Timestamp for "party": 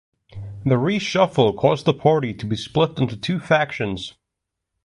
1.93-2.33